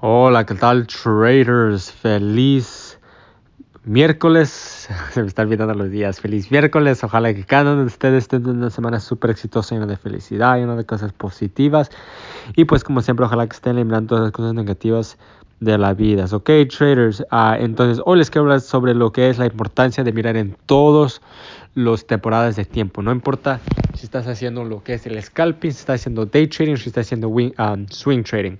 [0.00, 1.90] Hola, ¿qué tal traders?
[1.90, 3.00] Feliz
[3.82, 4.88] miércoles.
[5.10, 6.20] Se me están olvidando los días.
[6.20, 7.02] Feliz miércoles.
[7.02, 10.76] Ojalá que cada uno de ustedes en una semana súper exitosa, llena de felicidad, llena
[10.76, 11.90] de cosas positivas.
[12.54, 15.18] Y pues como siempre, ojalá que estén eliminando todas las cosas negativas
[15.58, 16.26] de la vida.
[16.30, 17.22] Ok, traders.
[17.32, 20.56] Uh, entonces, hoy les quiero hablar sobre lo que es la importancia de mirar en
[20.66, 21.20] todos
[21.74, 23.02] los temporadas de tiempo.
[23.02, 23.58] No importa
[23.94, 27.06] si estás haciendo lo que es el scalping, si estás haciendo day trading, si estás
[27.06, 28.58] haciendo um, swing trading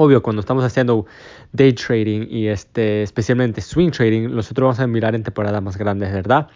[0.00, 1.04] obvio, cuando estamos haciendo
[1.52, 6.10] day trading y este, especialmente swing trading, nosotros vamos a mirar en temporadas más grandes,
[6.10, 6.48] ¿verdad?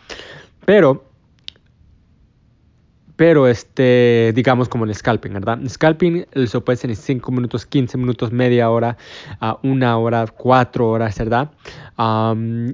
[0.64, 1.04] Pero,
[3.16, 5.58] pero este, digamos como el scalping, ¿verdad?
[5.68, 8.96] Scalping se puede ser en 5 minutos, 15 minutos, media hora,
[9.40, 11.50] a una hora, 4 horas, ¿verdad?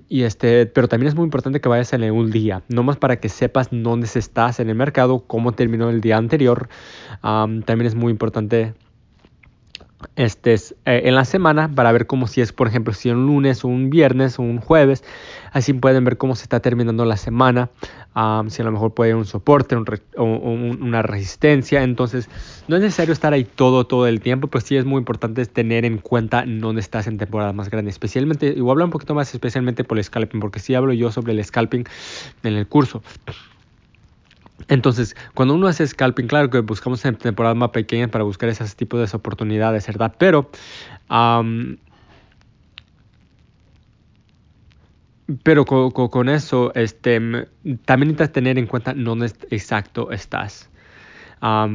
[0.09, 3.17] y este, pero también es muy importante que vayas en un día, no más para
[3.17, 6.69] que sepas dónde estás en el mercado, cómo terminó el día anterior.
[7.23, 8.73] también es muy importante
[10.17, 13.27] este es, eh, en la semana para ver cómo si es, por ejemplo, si un
[13.27, 15.05] lunes o un viernes o un jueves.
[15.53, 17.71] Así pueden ver cómo se está terminando la semana.
[18.49, 21.83] si a lo mejor puede un soporte o una resistencia.
[21.83, 22.29] Entonces,
[22.69, 25.85] no es necesario estar ahí todo, todo el tiempo, pero sí es muy importante tener
[25.85, 27.91] en cuenta dónde estás en temporada más grande.
[27.91, 30.93] Especialmente, y voy a hablar un poquito más especialmente por el scalping, porque sí hablo
[30.93, 31.85] yo sobre el scalping
[32.43, 33.03] en el curso.
[34.71, 38.77] Entonces, cuando uno hace scalping, claro que buscamos en temporadas más pequeñas para buscar esos
[38.77, 40.15] tipos de oportunidades, ¿verdad?
[40.17, 40.49] Pero,
[45.43, 47.19] pero con, eso, este,
[47.85, 50.70] también necesitas tener en cuenta dónde exacto estás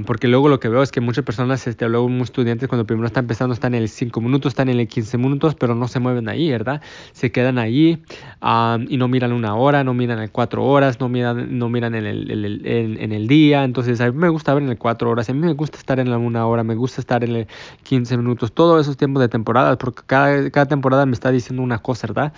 [0.05, 3.08] porque luego lo que veo es que muchas personas, este, luego muchos estudiantes cuando primero
[3.08, 5.99] están empezando están en el 5 minutos, están en el 15 minutos, pero no se
[5.99, 6.81] mueven ahí, ¿verdad?
[7.13, 8.03] Se quedan ahí
[8.88, 12.05] y no miran una hora, no miran el 4 horas, no miran, no miran en
[12.05, 13.63] el, en, el día.
[13.63, 16.00] Entonces a mí me gusta ver en el 4 horas, a mí me gusta estar
[16.00, 17.47] en la una hora, me gusta estar en el
[17.83, 21.79] 15 minutos, todos esos tiempos de temporada, porque cada, cada temporada me está diciendo una
[21.79, 22.33] cosa, ¿verdad?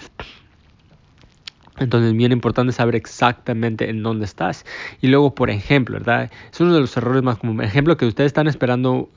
[1.79, 4.65] Entonces, bien importante saber exactamente en dónde estás.
[5.01, 6.31] Y luego, por ejemplo, ¿verdad?
[6.51, 7.67] Es uno de los errores más comunes.
[7.67, 9.09] Ejemplo, que ustedes están esperando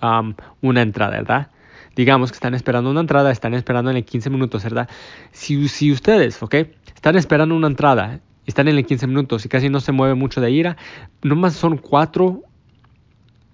[0.60, 1.48] una entrada, ¿verdad?
[1.96, 4.88] Digamos que están esperando una entrada, están esperando en el 15 minutos, ¿verdad?
[5.32, 6.54] Si, ustedes, ¿ok?
[6.94, 10.40] Están esperando una entrada, están en el 15 minutos y casi no se mueve mucho
[10.40, 10.76] de ira,
[11.22, 12.42] nomás son cuatro,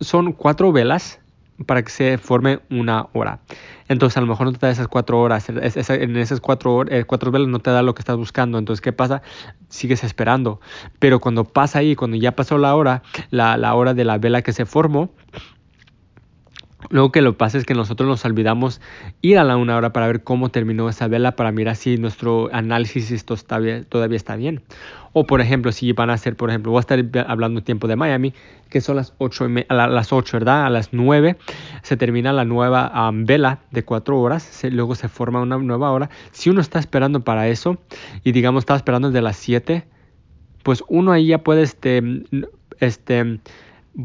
[0.01, 1.21] son cuatro velas
[1.65, 3.41] para que se forme una hora.
[3.89, 7.31] Entonces a lo mejor no te da esas cuatro horas, en esas cuatro, eh, cuatro
[7.31, 8.59] velas no te da lo que estás buscando.
[8.59, 9.23] Entonces, ¿qué pasa?
[9.69, 10.61] Sigues esperando.
[10.99, 14.43] Pero cuando pasa ahí, cuando ya pasó la hora, la, la hora de la vela
[14.43, 15.11] que se formó,
[16.91, 18.81] Luego que lo pasa es que nosotros nos olvidamos
[19.21, 22.49] ir a la una hora para ver cómo terminó esa vela, para mirar si nuestro
[22.53, 23.59] análisis esto está
[23.89, 24.63] todavía está bien.
[25.13, 27.97] O por ejemplo, si van a hacer, por ejemplo, voy a estar hablando tiempo de
[27.97, 28.35] Miami,
[28.69, 30.67] que son las 8, a las 8 ¿verdad?
[30.67, 31.37] A las 9
[31.83, 36.11] se termina la nueva vela de 4 horas, luego se forma una nueva hora.
[36.33, 37.79] Si uno está esperando para eso
[38.25, 39.87] y digamos está esperando desde las 7,
[40.63, 42.03] pues uno ahí ya puede este,
[42.81, 43.41] este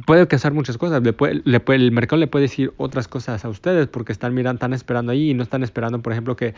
[0.06, 1.03] puede causar muchas cosas.
[1.03, 4.34] Le puede, le puede, el mercado le puede decir otras cosas a ustedes porque están
[4.34, 6.53] mirando, están esperando ahí y no están esperando, por ejemplo, que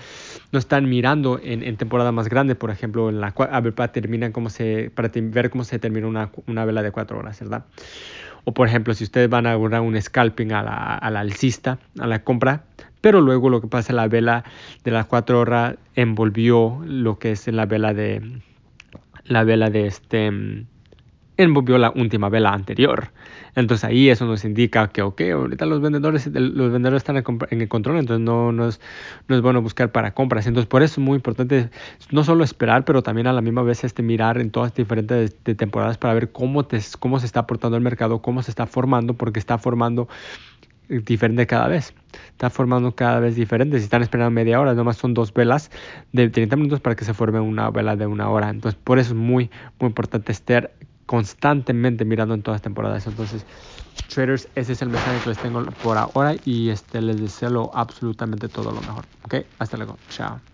[0.51, 4.31] no están mirando en, temporada más grande, por ejemplo, en la a ver para terminar
[4.31, 7.65] cómo se, para ver cómo se termina una, una vela de cuatro horas, ¿verdad?
[8.45, 11.79] O por ejemplo, si ustedes van a agarrar un scalping a la, a la alcista,
[11.99, 12.63] a la compra,
[13.01, 14.43] pero luego lo que pasa, la vela
[14.83, 18.41] de las cuatro horas envolvió lo que es la vela de
[19.25, 20.65] la vela de este
[21.37, 23.11] envolvió la última vela anterior.
[23.55, 27.67] Entonces ahí eso nos indica que, ok, ahorita los vendedores, los vendedores están en el
[27.67, 28.81] control, entonces no, no, es,
[29.27, 30.47] no es bueno buscar para compras.
[30.47, 31.69] Entonces por eso es muy importante
[32.11, 35.97] no solo esperar, pero también a la misma vez este, mirar en todas diferentes temporadas
[35.97, 39.39] para ver cómo, te, cómo se está aportando el mercado, cómo se está formando, porque
[39.39, 40.07] está formando
[40.89, 41.93] diferente cada vez.
[42.31, 43.77] Está formando cada vez diferente.
[43.77, 45.71] Si están esperando media hora, nomás son dos velas
[46.11, 48.49] de 30 minutos para que se forme una vela de una hora.
[48.49, 49.49] Entonces, por eso es muy,
[49.79, 50.71] muy importante estar
[51.13, 53.05] constantemente mirando en todas las temporadas.
[53.07, 53.45] Entonces,
[54.07, 58.49] traders, ese es el mensaje que les tengo por ahora y este, les deseo absolutamente
[58.49, 59.09] todo lo mejor.
[59.23, 60.01] Ok, hasta luego.
[60.09, 60.52] Chao.